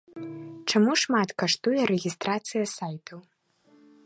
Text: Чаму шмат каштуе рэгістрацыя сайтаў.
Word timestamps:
Чаму 0.71 0.95
шмат 1.01 1.29
каштуе 1.43 1.81
рэгістрацыя 1.93 2.65
сайтаў. 2.77 3.19